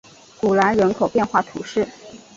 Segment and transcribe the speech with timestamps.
[0.39, 1.87] 古兰人口变化图示